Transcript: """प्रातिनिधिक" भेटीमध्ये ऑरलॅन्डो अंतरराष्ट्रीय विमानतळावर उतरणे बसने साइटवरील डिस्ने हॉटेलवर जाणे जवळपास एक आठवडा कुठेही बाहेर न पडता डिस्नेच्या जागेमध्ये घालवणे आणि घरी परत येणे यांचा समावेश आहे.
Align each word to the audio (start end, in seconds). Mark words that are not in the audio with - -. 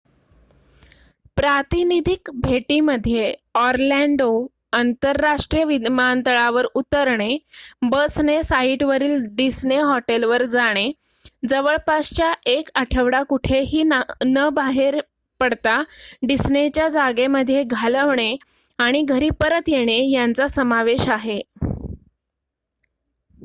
"""प्रातिनिधिक" 1.37 2.29
भेटीमध्ये 2.43 3.25
ऑरलॅन्डो 3.55 4.29
अंतरराष्ट्रीय 4.73 5.63
विमानतळावर 5.65 6.65
उतरणे 6.75 7.37
बसने 7.91 8.41
साइटवरील 8.43 9.25
डिस्ने 9.35 9.77
हॉटेलवर 9.81 10.45
जाणे 10.47 10.91
जवळपास 11.49 12.09
एक 12.47 12.69
आठवडा 12.75 13.21
कुठेही 13.29 13.83
बाहेर 14.53 14.95
न 14.95 14.99
पडता 15.39 15.81
डिस्नेच्या 16.27 16.87
जागेमध्ये 16.89 17.63
घालवणे 17.63 18.35
आणि 18.79 19.01
घरी 19.03 19.29
परत 19.39 19.69
येणे 19.69 20.03
यांचा 20.09 20.47
समावेश 20.47 21.07
आहे. 21.09 21.41